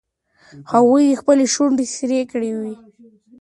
هغې 0.71 1.19
خپلې 1.21 1.45
شونډې 1.53 1.85
سرې 1.95 2.21
کړې 2.31 2.51
وې. 2.59 2.73